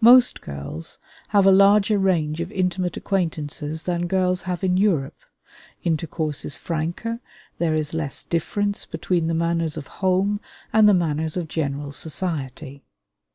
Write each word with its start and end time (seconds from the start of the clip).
Most 0.00 0.40
girls 0.40 0.98
have 1.28 1.44
a 1.44 1.50
larger 1.52 1.98
range 1.98 2.40
of 2.40 2.50
intimate 2.50 2.96
acquaintances 2.96 3.82
than 3.82 4.06
girls 4.06 4.40
have 4.48 4.64
in 4.64 4.78
Europe, 4.78 5.18
intercourse 5.84 6.46
is 6.46 6.56
franker, 6.56 7.20
there 7.58 7.74
is 7.74 7.92
less 7.92 8.22
difference 8.24 8.86
between 8.86 9.26
the 9.26 9.34
manners 9.34 9.76
of 9.76 9.86
home 10.00 10.40
and 10.72 10.88
the 10.88 10.94
manners 10.94 11.36
of 11.36 11.46
general 11.46 11.92
society. 11.92 12.84